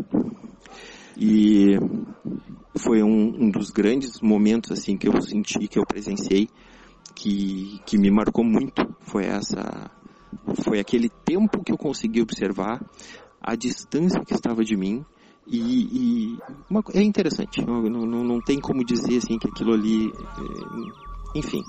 E 1.17 1.77
foi 2.77 3.03
um, 3.03 3.45
um 3.45 3.51
dos 3.51 3.69
grandes 3.69 4.19
momentos 4.21 4.71
assim 4.71 4.97
que 4.97 5.07
eu 5.07 5.21
senti, 5.21 5.67
que 5.67 5.77
eu 5.77 5.85
presenciei, 5.85 6.49
que, 7.13 7.79
que 7.85 7.97
me 7.97 8.09
marcou 8.09 8.43
muito. 8.43 8.95
Foi 9.01 9.25
essa, 9.25 9.91
foi 10.63 10.79
aquele 10.79 11.09
tempo 11.09 11.63
que 11.63 11.71
eu 11.71 11.77
consegui 11.77 12.21
observar 12.21 12.83
a 13.39 13.55
distância 13.55 14.23
que 14.25 14.33
estava 14.33 14.63
de 14.63 14.75
mim 14.75 15.05
e, 15.47 15.59
e 15.59 16.39
uma, 16.69 16.83
é 16.93 17.01
interessante, 17.01 17.65
não, 17.65 17.81
não, 17.83 18.23
não 18.23 18.41
tem 18.41 18.59
como 18.59 18.83
dizer 18.83 19.17
assim 19.17 19.37
que 19.37 19.47
aquilo 19.47 19.73
ali, 19.73 20.11
é, 20.13 21.37
enfim. 21.39 21.63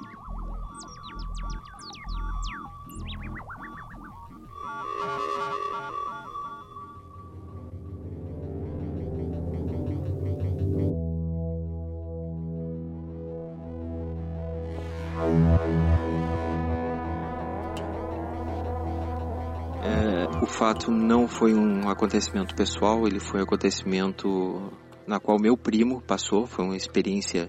Fato 20.82 20.90
não 20.90 21.28
foi 21.28 21.54
um 21.54 21.88
acontecimento 21.88 22.54
pessoal, 22.54 23.06
ele 23.06 23.20
foi 23.20 23.40
um 23.40 23.44
acontecimento 23.44 24.72
na 25.06 25.20
qual 25.20 25.38
meu 25.40 25.56
primo 25.56 26.02
passou, 26.02 26.46
foi 26.46 26.64
uma 26.64 26.76
experiência 26.76 27.48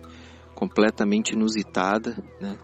completamente 0.54 1.34
inusitada, 1.34 2.16
né? 2.40 2.58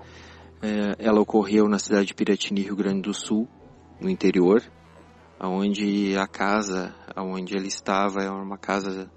É, 0.62 0.96
ela 1.00 1.22
ocorreu 1.22 1.68
na 1.70 1.80
cidade 1.80 2.08
de 2.08 2.14
Piratini, 2.14 2.62
Rio 2.62 2.76
Grande 2.76 3.02
do 3.02 3.14
Sul, 3.14 3.48
no 4.00 4.10
interior, 4.10 4.62
onde 5.42 6.16
a 6.18 6.28
casa 6.28 6.94
onde 7.16 7.56
ele 7.56 7.68
estava 7.68 8.22
é 8.22 8.30
uma 8.30 8.58
casa 8.58 9.10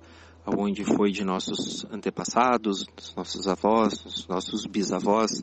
onde 0.47 0.85
foi 0.85 1.11
de 1.11 1.25
nossos 1.25 1.85
antepassados, 1.91 2.87
dos 2.97 3.15
nossos 3.15 3.47
avós, 3.49 3.99
dos 3.99 4.27
nossos 4.27 4.67
bisavós. 4.67 5.43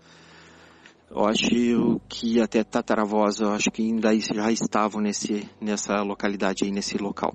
Eu 1.12 1.26
acho 1.26 2.00
que 2.08 2.40
até 2.40 2.64
tataravós, 2.64 3.40
eu 3.40 3.50
acho 3.52 3.72
que 3.72 3.82
ainda 3.82 4.18
já 4.20 4.52
estavam 4.52 5.02
nesse, 5.02 5.50
nessa 5.60 6.04
localidade 6.04 6.64
aí, 6.64 6.72
nesse 6.72 6.98
local. 7.00 7.34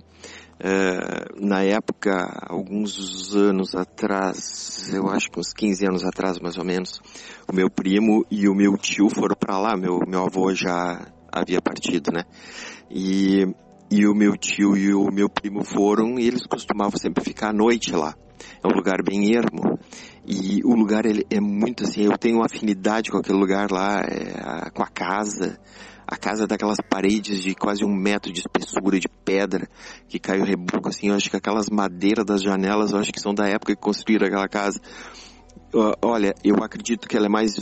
É, 0.61 1.35
na 1.41 1.63
época, 1.63 2.13
alguns 2.49 3.35
anos 3.35 3.75
atrás, 3.75 4.93
eu 4.95 5.09
acho 5.09 5.29
que 5.29 5.41
uns 5.41 5.53
15 5.53 5.87
anos 5.89 6.05
atrás 6.05 6.39
mais 6.39 6.57
ou 6.57 6.65
menos, 6.65 7.01
o 7.51 7.55
meu 7.55 7.69
primo 7.69 8.25
e 8.31 8.49
o 8.49 8.55
meu 8.55 8.77
tio 8.79 9.09
foram 9.11 9.35
para 9.35 9.59
lá, 9.59 9.77
meu, 9.77 9.99
meu 10.07 10.25
avô 10.25 10.55
já 10.55 11.13
havia 11.33 11.61
partido, 11.61 12.13
né? 12.13 12.23
E, 12.89 13.45
e 13.91 14.07
o 14.07 14.15
meu 14.15 14.37
tio 14.37 14.77
e 14.77 14.95
o 14.95 15.11
meu 15.11 15.29
primo 15.29 15.65
foram 15.65 16.17
e 16.17 16.29
eles 16.29 16.47
costumavam 16.47 16.97
sempre 16.97 17.25
ficar 17.25 17.51
à 17.51 17.53
noite 17.53 17.91
lá. 17.91 18.15
É 18.63 18.69
um 18.69 18.77
lugar 18.77 19.03
bem 19.03 19.35
ermo. 19.35 19.74
E 20.27 20.63
o 20.65 20.75
lugar 20.75 21.05
ele 21.05 21.27
é 21.31 21.41
muito 21.41 21.85
assim, 21.85 22.03
eu 22.03 22.17
tenho 22.17 22.37
uma 22.37 22.47
afinidade 22.47 23.11
com 23.11 23.19
aquele 23.19 23.39
lugar 23.39 23.71
lá, 23.71 24.01
é, 24.01 24.71
com 24.71 24.83
a 24.83 24.89
casa. 24.89 25.59
A 26.07 26.17
casa 26.17 26.47
daquelas 26.47 26.77
paredes 26.87 27.43
de 27.43 27.55
quase 27.55 27.83
um 27.83 27.95
metro 27.95 28.31
de 28.31 28.41
espessura 28.41 29.01
de 29.01 29.09
pedra 29.09 29.67
que 30.07 30.19
caiu 30.19 30.45
reboco 30.45 30.89
assim. 30.89 31.09
Eu 31.09 31.15
acho 31.15 31.31
que 31.31 31.37
aquelas 31.37 31.71
madeiras 31.71 32.27
das 32.27 32.43
janelas, 32.43 32.93
eu 32.93 32.99
acho 32.99 33.11
que 33.11 33.21
são 33.21 33.33
da 33.33 33.47
época 33.49 33.75
que 33.75 33.81
construíram 33.81 34.27
aquela 34.27 34.47
casa. 34.47 34.79
Olha, 36.03 36.35
eu 36.45 36.57
acredito 36.63 37.09
que 37.09 37.17
ela 37.17 37.27
é 37.27 37.29
mais 37.29 37.57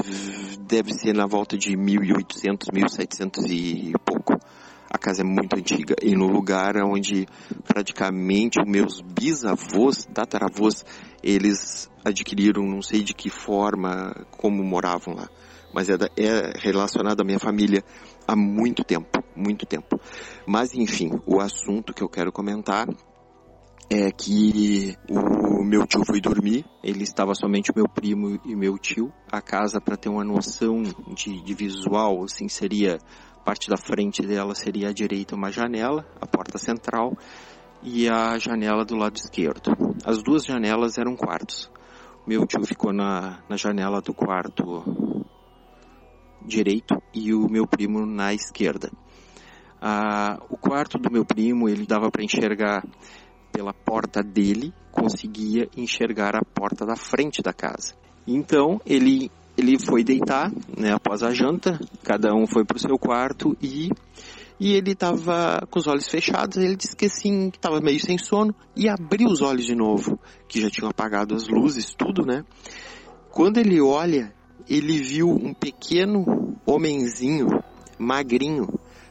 deve 0.72 0.92
ser 0.92 1.14
na 1.14 1.26
volta 1.26 1.56
de 1.56 1.76
1800, 1.76 2.68
1700 2.72 3.44
e 3.50 3.92
pouco. 4.04 4.31
A 4.92 4.98
casa 4.98 5.22
é 5.22 5.24
muito 5.24 5.56
antiga 5.56 5.96
e 6.02 6.14
no 6.14 6.26
lugar 6.26 6.76
onde 6.84 7.26
praticamente 7.66 8.60
os 8.60 8.70
meus 8.70 9.00
bisavós, 9.00 10.04
tataravós, 10.04 10.84
eles 11.22 11.90
adquiriram, 12.04 12.62
não 12.62 12.82
sei 12.82 13.02
de 13.02 13.14
que 13.14 13.30
forma, 13.30 14.14
como 14.32 14.62
moravam 14.62 15.14
lá, 15.14 15.30
mas 15.72 15.88
é, 15.88 15.94
é 16.18 16.52
relacionado 16.58 17.22
à 17.22 17.24
minha 17.24 17.38
família 17.38 17.82
há 18.28 18.36
muito 18.36 18.84
tempo, 18.84 19.24
muito 19.34 19.64
tempo. 19.64 19.98
Mas 20.46 20.74
enfim, 20.74 21.10
o 21.24 21.40
assunto 21.40 21.94
que 21.94 22.02
eu 22.02 22.08
quero 22.08 22.30
comentar 22.30 22.86
é 23.88 24.10
que 24.10 24.96
o 25.08 25.64
meu 25.64 25.86
tio 25.86 26.04
foi 26.04 26.20
dormir, 26.20 26.64
ele 26.82 27.02
estava 27.02 27.34
somente 27.34 27.70
o 27.70 27.74
meu 27.74 27.88
primo 27.88 28.38
e 28.44 28.54
meu 28.54 28.78
tio. 28.78 29.12
A 29.30 29.40
casa, 29.40 29.80
para 29.80 29.96
ter 29.96 30.08
uma 30.08 30.24
noção 30.24 30.82
de, 31.14 31.42
de 31.42 31.54
visual, 31.54 32.24
assim, 32.24 32.48
seria 32.48 32.98
parte 33.42 33.68
da 33.68 33.76
frente 33.76 34.22
dela 34.22 34.54
seria 34.54 34.88
à 34.88 34.92
direita 34.92 35.34
uma 35.34 35.50
janela, 35.50 36.06
a 36.20 36.26
porta 36.26 36.58
central, 36.58 37.16
e 37.82 38.08
a 38.08 38.38
janela 38.38 38.84
do 38.84 38.96
lado 38.96 39.16
esquerdo. 39.16 39.72
As 40.04 40.22
duas 40.22 40.44
janelas 40.44 40.98
eram 40.98 41.16
quartos. 41.16 41.70
Meu 42.26 42.46
tio 42.46 42.64
ficou 42.64 42.92
na, 42.92 43.42
na 43.48 43.56
janela 43.56 44.00
do 44.00 44.14
quarto 44.14 44.84
direito 46.44 47.02
e 47.12 47.34
o 47.34 47.48
meu 47.48 47.66
primo 47.66 48.06
na 48.06 48.32
esquerda. 48.32 48.90
Ah, 49.80 50.38
o 50.48 50.56
quarto 50.56 50.98
do 50.98 51.10
meu 51.10 51.24
primo 51.24 51.68
ele 51.68 51.84
dava 51.84 52.10
para 52.10 52.22
enxergar 52.22 52.84
pela 53.52 53.74
porta 53.74 54.22
dele, 54.22 54.72
conseguia 54.92 55.68
enxergar 55.76 56.36
a 56.36 56.44
porta 56.44 56.86
da 56.86 56.94
frente 56.94 57.42
da 57.42 57.52
casa. 57.52 57.94
Então 58.26 58.80
ele 58.86 59.30
ele 59.56 59.78
foi 59.78 60.02
deitar, 60.02 60.50
né, 60.76 60.92
após 60.92 61.22
a 61.22 61.32
janta, 61.32 61.78
cada 62.02 62.34
um 62.34 62.46
foi 62.46 62.64
para 62.64 62.76
o 62.76 62.80
seu 62.80 62.98
quarto 62.98 63.56
e 63.60 63.90
e 64.60 64.74
ele 64.74 64.92
estava 64.92 65.66
com 65.68 65.80
os 65.80 65.88
olhos 65.88 66.06
fechados. 66.08 66.56
Ele 66.56 66.76
disse 66.76 66.94
que 66.94 67.06
assim, 67.06 67.50
que 67.50 67.58
estava 67.58 67.80
meio 67.80 67.98
sem 67.98 68.16
sono 68.16 68.54
e 68.76 68.88
abriu 68.88 69.26
os 69.26 69.42
olhos 69.42 69.64
de 69.64 69.74
novo, 69.74 70.16
que 70.46 70.60
já 70.60 70.70
tinham 70.70 70.88
apagado 70.88 71.34
as 71.34 71.48
luzes, 71.48 71.92
tudo, 71.92 72.24
né? 72.24 72.44
Quando 73.32 73.58
ele 73.58 73.80
olha, 73.80 74.32
ele 74.68 74.98
viu 74.98 75.28
um 75.30 75.52
pequeno 75.52 76.56
homenzinho, 76.64 77.48
magrinho, 77.98 78.68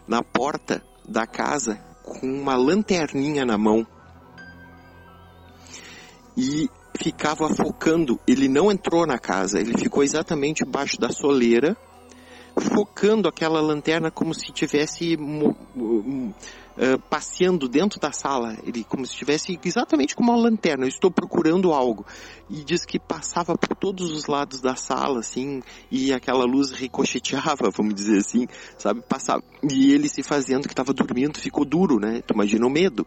na 0.07 0.23
porta 0.23 0.81
da 1.05 1.27
casa 1.27 1.75
com 2.01 2.27
uma 2.27 2.55
lanterninha 2.55 3.43
na 3.43 3.57
mão 3.57 3.85
e 6.37 6.69
ficava 6.97 7.49
focando. 7.49 8.19
Ele 8.27 8.47
não 8.47 8.71
entrou 8.71 9.05
na 9.05 9.17
casa, 9.17 9.59
ele 9.59 9.77
ficou 9.77 10.03
exatamente 10.03 10.63
embaixo 10.63 10.99
da 10.99 11.09
soleira, 11.09 11.75
focando 12.55 13.27
aquela 13.27 13.61
lanterna 13.61 14.11
como 14.11 14.33
se 14.33 14.51
tivesse 14.51 15.15
uh, 15.15 16.33
passeando 17.09 17.67
dentro 17.67 17.99
da 17.99 18.11
sala. 18.11 18.57
Ele 18.65 18.83
como 18.83 19.05
se 19.05 19.13
estivesse 19.13 19.57
exatamente 19.63 20.15
como 20.15 20.31
uma 20.31 20.41
lanterna. 20.41 20.85
Eu 20.85 20.89
estou 20.89 21.09
procurando 21.09 21.71
algo 21.71 22.05
e 22.49 22.63
diz 22.63 22.85
que 22.85 22.99
passava 22.99 23.57
por 23.57 23.75
todos 23.75 24.11
os 24.11 24.25
lados 24.27 24.61
da 24.61 24.75
sala, 24.75 25.19
assim, 25.19 25.61
e 25.89 26.13
aquela 26.13 26.43
luz 26.43 26.71
ricocheteava, 26.71 27.69
vamos 27.75 27.95
dizer 27.95 28.17
assim, 28.17 28.47
sabe, 28.77 29.01
passava. 29.01 29.43
E 29.69 29.93
ele 29.93 30.09
se 30.09 30.23
fazendo 30.23 30.67
que 30.67 30.73
estava 30.73 30.93
dormindo, 30.93 31.39
ficou 31.39 31.65
duro, 31.65 31.99
né? 31.99 32.21
Tu 32.21 32.33
imagina 32.33 32.65
o 32.65 32.69
medo. 32.69 33.05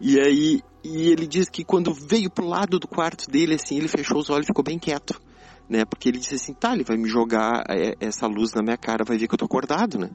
E 0.00 0.20
aí, 0.20 0.62
e 0.82 1.08
ele 1.10 1.26
diz 1.26 1.48
que 1.48 1.64
quando 1.64 1.92
veio 1.92 2.30
pro 2.30 2.46
lado 2.46 2.78
do 2.78 2.86
quarto 2.86 3.30
dele, 3.30 3.54
assim, 3.54 3.76
ele 3.76 3.88
fechou 3.88 4.18
os 4.18 4.30
olhos 4.30 4.44
e 4.44 4.48
ficou 4.48 4.64
bem 4.64 4.78
quieto, 4.78 5.20
né? 5.68 5.84
Porque 5.84 6.08
ele 6.08 6.18
disse 6.18 6.36
assim, 6.36 6.54
tá, 6.54 6.72
ele 6.74 6.84
vai 6.84 6.96
me 6.96 7.08
jogar 7.08 7.64
é, 7.68 7.94
essa 8.00 8.26
luz 8.26 8.52
na 8.54 8.62
minha 8.62 8.76
cara, 8.76 9.04
vai 9.04 9.18
ver 9.18 9.26
que 9.26 9.34
eu 9.34 9.38
tô 9.38 9.44
acordado, 9.44 9.98
né? 9.98 10.10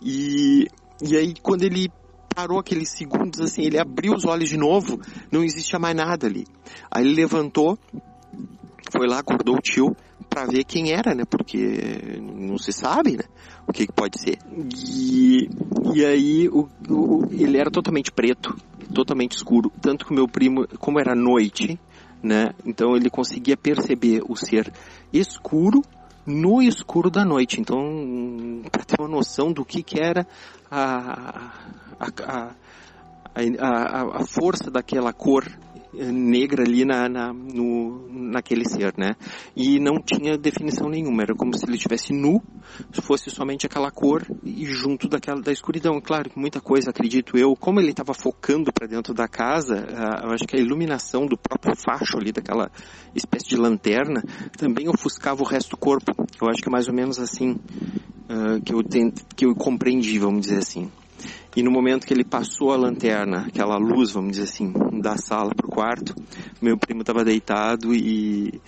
E, 0.00 0.66
e 1.00 1.16
aí, 1.16 1.34
quando 1.40 1.62
ele 1.62 1.88
parou 2.34 2.58
aqueles 2.58 2.90
segundos, 2.90 3.40
assim, 3.40 3.62
ele 3.62 3.78
abriu 3.78 4.14
os 4.14 4.24
olhos 4.24 4.48
de 4.48 4.56
novo, 4.56 5.00
não 5.30 5.44
existia 5.44 5.78
mais 5.78 5.94
nada 5.94 6.26
ali. 6.26 6.46
Aí 6.90 7.04
ele 7.04 7.14
levantou, 7.14 7.78
foi 8.92 9.06
lá, 9.06 9.20
acordou 9.20 9.56
o 9.56 9.60
tio, 9.60 9.96
para 10.28 10.44
ver 10.46 10.64
quem 10.64 10.92
era, 10.92 11.14
né? 11.14 11.24
Porque 11.24 12.18
não 12.20 12.58
se 12.58 12.72
sabe, 12.72 13.16
né? 13.16 13.24
O 13.66 13.72
que, 13.72 13.86
que 13.86 13.92
pode 13.92 14.20
ser. 14.20 14.38
E, 14.86 15.48
e 15.94 16.04
aí 16.04 16.48
o, 16.48 16.68
o, 16.88 17.26
ele 17.30 17.58
era 17.58 17.70
totalmente 17.70 18.12
preto, 18.12 18.54
totalmente 18.94 19.32
escuro. 19.32 19.72
Tanto 19.80 20.04
que 20.04 20.12
o 20.12 20.14
meu 20.14 20.28
primo, 20.28 20.66
como 20.78 21.00
era 21.00 21.14
noite, 21.14 21.80
né? 22.22 22.50
Então 22.64 22.94
ele 22.94 23.08
conseguia 23.08 23.56
perceber 23.56 24.22
o 24.28 24.36
ser 24.36 24.70
escuro 25.12 25.82
no 26.26 26.62
escuro 26.62 27.10
da 27.10 27.24
noite. 27.24 27.60
Então, 27.60 28.62
para 28.70 28.84
ter 28.84 29.00
uma 29.00 29.08
noção 29.08 29.52
do 29.52 29.64
que, 29.64 29.82
que 29.82 30.00
era 30.00 30.26
a, 30.70 31.50
a, 31.98 32.08
a, 32.24 32.54
a, 33.58 34.20
a 34.20 34.26
força 34.26 34.70
daquela 34.70 35.12
cor 35.12 35.44
negra 35.92 36.62
ali 36.62 36.84
na, 36.84 37.08
na, 37.08 37.32
no, 37.32 38.08
naquele 38.10 38.64
ser, 38.68 38.94
né? 38.96 39.12
E 39.54 39.78
não 39.78 39.96
tinha 40.02 40.38
definição 40.38 40.88
nenhuma, 40.88 41.22
era 41.22 41.34
como 41.34 41.56
se 41.56 41.64
ele 41.66 41.76
estivesse 41.76 42.12
nu, 42.12 42.42
fosse 43.02 43.30
somente 43.30 43.66
aquela 43.66 43.90
cor 43.90 44.24
e 44.42 44.64
junto 44.64 45.08
daquela 45.08 45.40
da 45.40 45.52
escuridão. 45.52 46.00
Claro, 46.00 46.30
muita 46.34 46.60
coisa, 46.60 46.90
acredito 46.90 47.36
eu, 47.36 47.54
como 47.54 47.80
ele 47.80 47.90
estava 47.90 48.14
focando 48.14 48.72
para 48.72 48.86
dentro 48.86 49.12
da 49.12 49.28
casa, 49.28 49.86
eu 50.22 50.30
acho 50.30 50.44
que 50.46 50.56
a 50.56 50.60
iluminação 50.60 51.26
do 51.26 51.36
próprio 51.36 51.76
facho 51.76 52.16
ali, 52.16 52.32
daquela 52.32 52.70
espécie 53.14 53.48
de 53.48 53.56
lanterna, 53.56 54.22
também 54.56 54.88
ofuscava 54.88 55.42
o 55.42 55.46
resto 55.46 55.70
do 55.70 55.76
corpo. 55.76 56.12
Eu 56.40 56.48
acho 56.48 56.62
que 56.62 56.68
é 56.68 56.72
mais 56.72 56.88
ou 56.88 56.94
menos 56.94 57.18
assim 57.18 57.52
uh, 57.52 58.60
que, 58.64 58.72
eu 58.72 58.80
que 59.36 59.46
eu 59.46 59.54
compreendi, 59.54 60.18
vamos 60.18 60.42
dizer 60.42 60.58
assim. 60.58 60.90
E 61.54 61.62
no 61.62 61.70
momento 61.70 62.06
que 62.06 62.14
ele 62.14 62.24
passou 62.24 62.72
a 62.72 62.76
lanterna, 62.76 63.46
aquela 63.46 63.76
luz, 63.76 64.12
vamos 64.12 64.32
dizer 64.32 64.44
assim, 64.44 64.72
da 65.00 65.16
sala 65.16 65.54
para 65.54 65.66
o 65.66 65.70
quarto, 65.70 66.14
meu 66.60 66.78
primo 66.78 67.02
estava 67.02 67.24
deitado 67.24 67.94
e, 67.94 68.60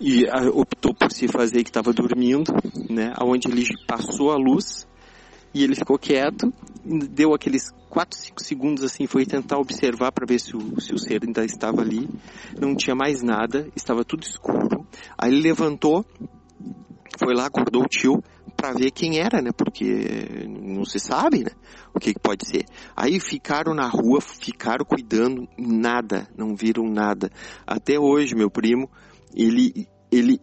e 0.00 0.24
optou 0.54 0.94
por 0.94 1.12
se 1.12 1.28
fazer 1.28 1.62
que 1.62 1.70
estava 1.70 1.92
dormindo, 1.92 2.52
né? 2.88 3.12
Aonde 3.16 3.48
ele 3.48 3.64
passou 3.86 4.30
a 4.32 4.36
luz 4.36 4.88
e 5.52 5.64
ele 5.64 5.74
ficou 5.74 5.98
quieto, 5.98 6.52
deu 7.10 7.34
aqueles 7.34 7.70
4, 7.90 8.16
5 8.16 8.42
segundos 8.42 8.84
assim, 8.84 9.06
foi 9.06 9.26
tentar 9.26 9.58
observar 9.58 10.12
para 10.12 10.24
ver 10.24 10.38
se 10.38 10.56
o, 10.56 10.80
se 10.80 10.94
o 10.94 10.98
ser 10.98 11.22
ainda 11.24 11.44
estava 11.44 11.82
ali. 11.82 12.08
Não 12.58 12.74
tinha 12.74 12.94
mais 12.94 13.20
nada, 13.20 13.68
estava 13.74 14.04
tudo 14.04 14.22
escuro. 14.22 14.86
Aí 15.18 15.32
ele 15.32 15.42
levantou, 15.42 16.06
foi 17.18 17.34
lá, 17.34 17.46
acordou 17.46 17.82
o 17.82 17.88
tio, 17.88 18.22
para 18.60 18.74
ver 18.74 18.90
quem 18.90 19.18
era, 19.18 19.40
né? 19.40 19.50
Porque 19.56 20.46
não 20.46 20.84
se 20.84 21.00
sabe, 21.00 21.44
né? 21.44 21.50
O 21.94 21.98
que, 21.98 22.12
que 22.12 22.20
pode 22.20 22.46
ser. 22.46 22.66
Aí 22.94 23.18
ficaram 23.18 23.74
na 23.74 23.88
rua, 23.88 24.20
ficaram 24.20 24.84
cuidando, 24.84 25.48
nada, 25.56 26.28
não 26.36 26.54
viram 26.54 26.84
nada. 26.84 27.30
Até 27.66 27.98
hoje, 27.98 28.34
meu 28.34 28.50
primo, 28.50 28.90
ele, 29.34 29.88
ele 30.12 30.38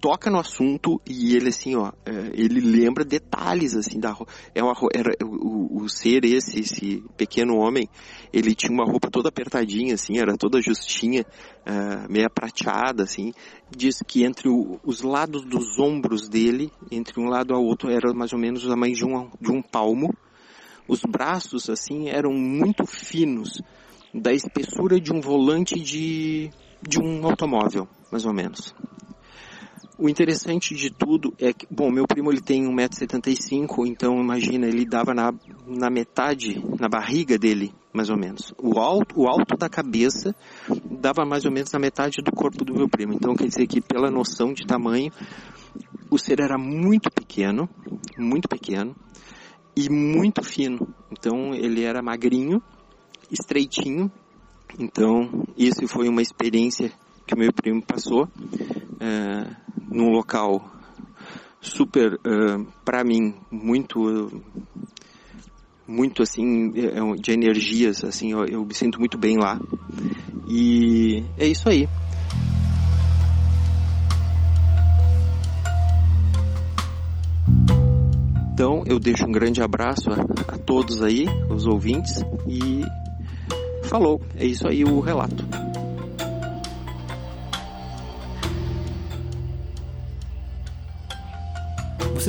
toca 0.00 0.30
no 0.30 0.38
assunto 0.38 1.00
e 1.06 1.36
ele 1.36 1.50
assim, 1.50 1.76
ó, 1.76 1.92
é, 2.04 2.30
ele 2.32 2.60
lembra 2.60 3.04
detalhes 3.04 3.74
assim 3.74 4.00
da 4.00 4.16
é 4.54 4.62
uma, 4.62 4.74
era 4.94 5.12
o, 5.24 5.59
ser 5.90 6.24
esse 6.24 6.60
esse 6.60 7.04
pequeno 7.16 7.56
homem, 7.56 7.88
ele 8.32 8.54
tinha 8.54 8.72
uma 8.72 8.84
roupa 8.84 9.10
toda 9.10 9.28
apertadinha 9.28 9.94
assim, 9.94 10.18
era 10.18 10.36
toda 10.36 10.60
justinha, 10.60 11.24
uh, 11.66 12.10
meia 12.10 12.30
prateada 12.30 13.02
assim. 13.02 13.32
Diz 13.70 13.98
que 14.06 14.24
entre 14.24 14.48
o, 14.48 14.80
os 14.84 15.02
lados 15.02 15.44
dos 15.44 15.78
ombros 15.78 16.28
dele, 16.28 16.70
entre 16.90 17.20
um 17.20 17.28
lado 17.28 17.54
ao 17.54 17.62
outro, 17.62 17.90
era 17.90 18.12
mais 18.14 18.32
ou 18.32 18.38
menos 18.38 18.64
o 18.64 18.68
tamanho 18.68 18.94
de 18.94 19.04
um 19.04 19.30
de 19.40 19.50
um 19.50 19.62
palmo. 19.62 20.14
Os 20.88 21.00
braços 21.08 21.68
assim 21.68 22.08
eram 22.08 22.32
muito 22.32 22.86
finos, 22.86 23.60
da 24.14 24.32
espessura 24.32 25.00
de 25.00 25.12
um 25.12 25.20
volante 25.20 25.78
de 25.78 26.50
de 26.82 26.98
um 26.98 27.26
automóvel, 27.26 27.86
mais 28.10 28.24
ou 28.24 28.32
menos. 28.32 28.74
O 30.00 30.08
interessante 30.08 30.74
de 30.74 30.88
tudo 30.88 31.34
é 31.38 31.52
que, 31.52 31.66
bom, 31.70 31.90
meu 31.90 32.06
primo 32.06 32.32
ele 32.32 32.40
tem 32.40 32.64
1,75m, 32.64 33.86
então 33.86 34.18
imagina, 34.18 34.66
ele 34.66 34.86
dava 34.86 35.12
na, 35.12 35.30
na 35.66 35.90
metade, 35.90 36.58
na 36.80 36.88
barriga 36.88 37.36
dele, 37.36 37.74
mais 37.92 38.08
ou 38.08 38.16
menos. 38.16 38.54
O 38.56 38.78
alto, 38.78 39.20
o 39.20 39.28
alto 39.28 39.58
da 39.58 39.68
cabeça 39.68 40.34
dava 40.90 41.26
mais 41.26 41.44
ou 41.44 41.52
menos 41.52 41.70
na 41.70 41.78
metade 41.78 42.22
do 42.24 42.32
corpo 42.32 42.64
do 42.64 42.72
meu 42.74 42.88
primo. 42.88 43.12
Então 43.12 43.34
quer 43.34 43.46
dizer 43.46 43.66
que 43.66 43.82
pela 43.82 44.10
noção 44.10 44.54
de 44.54 44.66
tamanho, 44.66 45.12
o 46.10 46.16
ser 46.16 46.40
era 46.40 46.56
muito 46.56 47.10
pequeno, 47.10 47.68
muito 48.16 48.48
pequeno 48.48 48.96
e 49.76 49.90
muito 49.90 50.42
fino. 50.42 50.78
Então 51.12 51.54
ele 51.54 51.84
era 51.84 52.00
magrinho, 52.00 52.62
estreitinho. 53.30 54.10
Então 54.78 55.44
isso 55.58 55.86
foi 55.86 56.08
uma 56.08 56.22
experiência 56.22 56.90
que 57.26 57.34
o 57.34 57.38
meu 57.38 57.52
primo 57.52 57.82
passou. 57.82 58.26
É, 58.98 59.69
num 59.90 60.10
local 60.10 60.70
super, 61.60 62.14
uh, 62.14 62.66
para 62.84 63.04
mim, 63.04 63.34
muito, 63.50 64.42
muito 65.86 66.22
assim, 66.22 66.72
é, 66.76 67.20
de 67.20 67.32
energias, 67.32 68.02
assim, 68.04 68.32
eu, 68.32 68.44
eu 68.46 68.64
me 68.64 68.74
sinto 68.74 68.98
muito 68.98 69.18
bem 69.18 69.36
lá. 69.36 69.60
E 70.48 71.22
é 71.36 71.46
isso 71.46 71.68
aí. 71.68 71.88
Então 78.52 78.82
eu 78.86 78.98
deixo 78.98 79.24
um 79.26 79.32
grande 79.32 79.62
abraço 79.62 80.10
a, 80.10 80.54
a, 80.54 80.58
todos 80.58 81.02
aí, 81.02 81.24
os 81.48 81.66
ouvintes, 81.66 82.22
e 82.46 82.82
falou, 83.84 84.20
é 84.36 84.44
isso 84.44 84.68
aí 84.68 84.84
o 84.84 85.00
relato. 85.00 85.69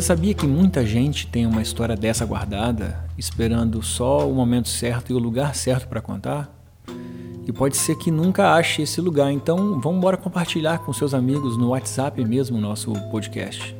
Você 0.02 0.08
sabia 0.08 0.34
que 0.34 0.48
muita 0.48 0.84
gente 0.84 1.28
tem 1.28 1.46
uma 1.46 1.62
história 1.62 1.96
dessa 1.96 2.26
guardada, 2.26 3.06
esperando 3.20 3.84
só 3.84 4.28
o 4.28 4.34
momento 4.34 4.68
certo 4.68 5.12
e 5.12 5.14
o 5.14 5.20
lugar 5.20 5.54
certo 5.54 5.88
para 5.88 6.02
contar? 6.02 6.52
E 7.48 7.52
pode 7.52 7.78
ser 7.78 7.96
que 7.96 8.10
nunca 8.10 8.56
ache 8.56 8.82
esse 8.82 9.00
lugar, 9.00 9.32
então 9.32 9.80
vamos 9.80 10.00
embora 10.00 10.18
compartilhar 10.18 10.80
com 10.80 10.92
seus 10.92 11.14
amigos 11.14 11.56
no 11.56 11.70
WhatsApp 11.70 12.26
mesmo 12.26 12.58
o 12.58 12.60
nosso 12.62 12.92
podcast. 13.12 13.76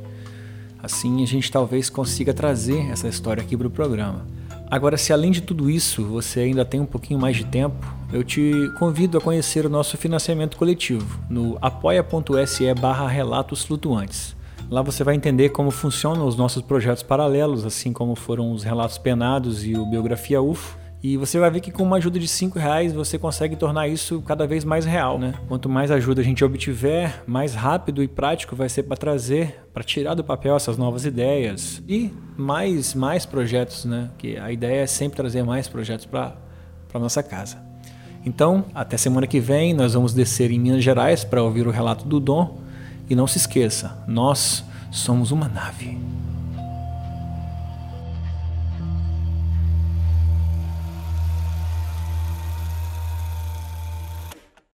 Assim 0.84 1.24
a 1.24 1.26
gente 1.26 1.52
talvez 1.52 1.90
consiga 1.90 2.36
trazer 2.36 2.92
essa 2.92 3.08
história 3.08 3.42
aqui 3.42 3.58
para 3.58 3.66
o 3.66 3.72
programa. 3.72 4.24
Agora, 4.70 4.98
se 4.98 5.12
além 5.12 5.32
de 5.32 5.42
tudo 5.42 5.72
isso 5.72 6.04
você 6.04 6.42
ainda 6.42 6.64
tem 6.64 6.80
um 6.80 6.86
pouquinho 6.86 7.20
mais 7.20 7.36
de 7.36 7.46
tempo, 7.46 7.84
eu 8.14 8.24
te 8.24 8.54
convido 8.78 9.18
a 9.18 9.22
conhecer 9.22 9.66
o 9.66 9.70
nosso 9.70 9.98
financiamento 9.98 10.56
coletivo 10.56 11.20
no 11.28 11.58
apoia.se 11.60 12.72
barra 12.76 13.08
relatos 13.08 13.64
flutuantes. 13.64 14.40
Lá 14.72 14.82
você 14.82 15.04
vai 15.04 15.16
entender 15.16 15.50
como 15.50 15.70
funcionam 15.70 16.26
os 16.26 16.38
nossos 16.38 16.62
projetos 16.62 17.04
paralelos, 17.04 17.66
assim 17.66 17.92
como 17.92 18.16
foram 18.16 18.54
os 18.54 18.64
relatos 18.64 18.98
penados 18.98 19.66
e 19.66 19.76
o 19.76 19.86
Biografia 19.86 20.42
UFO. 20.42 20.80
E 21.04 21.18
você 21.18 21.38
vai 21.38 21.52
ver 21.52 21.60
que 21.60 21.72
com 21.72 21.84
uma 21.84 21.98
ajuda 21.98 22.18
de 22.18 22.26
5 22.26 22.58
reais 22.58 22.94
você 22.94 23.20
consegue 23.20 23.58
tornar 23.58 23.90
isso 23.90 24.22
cada 24.22 24.48
vez 24.48 24.64
mais 24.64 24.86
real, 24.86 25.20
né? 25.20 25.34
Quanto 25.50 25.68
mais 25.68 25.92
ajuda 25.92 26.22
a 26.22 26.24
gente 26.24 26.46
obtiver, 26.46 27.22
mais 27.28 27.54
rápido 27.54 28.02
e 28.02 28.08
prático 28.08 28.56
vai 28.56 28.70
ser 28.70 28.84
para 28.84 28.96
trazer, 28.96 29.62
para 29.74 29.84
tirar 29.84 30.14
do 30.14 30.24
papel 30.24 30.56
essas 30.56 30.78
novas 30.78 31.04
ideias 31.04 31.84
e 31.86 32.10
mais 32.38 32.96
mais 32.96 33.26
projetos, 33.26 33.84
né? 33.84 34.10
Que 34.18 34.38
a 34.38 34.54
ideia 34.54 34.84
é 34.84 34.88
sempre 34.88 35.18
trazer 35.18 35.44
mais 35.44 35.68
projetos 35.68 36.06
para 36.06 36.38
para 36.88 36.98
nossa 36.98 37.22
casa. 37.22 37.58
Então, 38.26 38.64
até 38.74 38.96
semana 38.96 39.28
que 39.28 39.42
vem 39.42 39.74
nós 39.74 39.96
vamos 39.96 40.14
descer 40.14 40.50
em 40.50 40.60
Minas 40.60 40.82
Gerais 40.82 41.26
para 41.26 41.44
ouvir 41.44 41.68
o 41.68 41.72
relato 41.72 42.08
do 42.08 42.22
Dom 42.22 42.71
e 43.10 43.16
não 43.16 43.28
se 43.28 43.38
esqueça, 43.38 43.98
nós 44.08 44.64
somos 44.92 45.32
uma 45.32 45.48
nave. 45.48 45.98